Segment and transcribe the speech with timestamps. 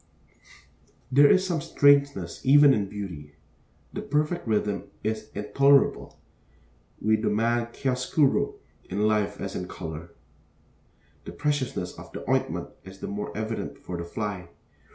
[1.11, 3.35] There is 'some strangeness' even 'in beauty.'
[3.93, 6.19] The perfect rhythm is intolerable.
[6.99, 10.09] We demand chiaroscuro in life as in color.
[11.25, 14.49] The preciousness of the ointment is the more evident for the fly.